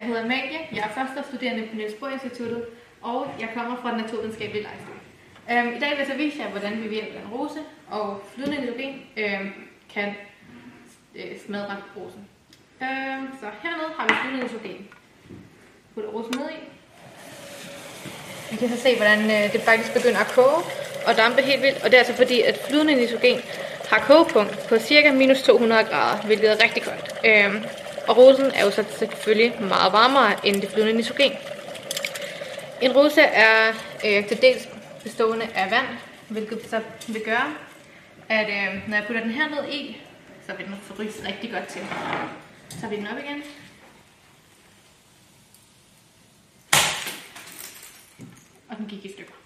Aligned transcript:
Jeg 0.00 0.08
hedder 0.08 0.24
Amalie, 0.24 0.60
jeg 0.72 0.84
er 0.90 0.94
første 0.94 1.24
studerende 1.28 1.66
på 1.68 1.76
Niels 1.76 1.94
Bohr 1.94 2.08
Instituttet, 2.08 2.64
og 3.02 3.34
jeg 3.40 3.50
kommer 3.54 3.76
fra 3.82 3.90
den 3.90 4.00
naturvidenskabelige 4.00 4.62
lejsning. 4.62 5.00
Øhm, 5.50 5.76
I 5.76 5.78
dag 5.80 5.90
vil 5.90 5.98
jeg 5.98 6.06
så 6.06 6.16
vise 6.16 6.38
jer, 6.38 6.50
hvordan 6.50 6.76
vi 6.82 6.82
ved 6.82 6.90
hjælp 6.90 7.14
af 7.16 7.20
en 7.20 7.28
rose 7.28 7.60
og 7.90 8.22
flydende 8.34 8.60
nitrogen 8.60 9.02
øhm, 9.16 9.52
kan 9.94 10.14
øh, 11.14 11.38
smadre 11.46 11.76
rosen. 11.96 12.28
Øhm, 12.82 13.28
så 13.40 13.46
hernede 13.62 13.90
har 13.98 14.06
vi 14.08 14.14
flydende 14.14 14.42
nitrogen. 14.42 14.88
Putter 15.94 16.10
rosen 16.10 16.34
ned 16.38 16.50
i, 16.50 16.75
vi 18.50 18.56
kan 18.56 18.68
så 18.68 18.82
se, 18.82 18.96
hvordan 18.96 19.20
øh, 19.30 19.52
det 19.52 19.60
faktisk 19.60 19.92
begynder 19.94 20.20
at 20.20 20.26
koge 20.26 20.62
og 21.06 21.16
dampe 21.16 21.42
helt 21.42 21.62
vildt, 21.62 21.84
og 21.84 21.90
det 21.90 21.94
er 21.94 21.98
altså 21.98 22.14
fordi, 22.14 22.40
at 22.40 22.60
flydende 22.68 22.94
nitrogen 22.94 23.40
har 23.90 23.98
kogepunkt 23.98 24.66
på 24.68 24.78
cirka 24.78 25.12
minus 25.12 25.42
200 25.42 25.84
grader, 25.84 26.22
hvilket 26.22 26.50
er 26.50 26.62
rigtig 26.64 26.82
koldt. 26.82 27.14
Øhm, 27.24 27.64
og 28.08 28.16
rosen 28.16 28.46
er 28.54 28.64
jo 28.64 28.70
så 28.70 28.84
selvfølgelig 28.98 29.54
meget 29.60 29.92
varmere 29.92 30.46
end 30.46 30.62
det 30.62 30.70
flydende 30.70 30.92
nitrogen. 30.92 31.32
En 32.80 32.92
rose 32.92 33.20
er 33.20 33.68
øh, 34.06 34.28
til 34.28 34.42
dels 34.42 34.68
bestående 35.02 35.46
af 35.54 35.70
vand, 35.70 35.86
hvilket 36.28 36.60
så 36.70 36.80
vil 37.08 37.22
gøre, 37.24 37.54
at 38.28 38.48
øh, 38.48 38.88
når 38.88 38.96
jeg 38.96 39.04
putter 39.06 39.22
den 39.22 39.30
her 39.30 39.48
ned 39.48 39.72
i, 39.72 39.96
så 40.46 40.52
vil 40.56 40.66
den 40.66 40.74
fryse 40.94 41.28
rigtig 41.28 41.50
godt 41.50 41.66
til. 41.66 41.80
Så 42.68 42.80
tager 42.80 42.90
vi 42.90 42.96
den 42.96 43.06
op 43.06 43.18
igen. 43.24 43.42
I'm 48.78 48.86
Geeky 48.86 49.08
Scooper. 49.10 49.45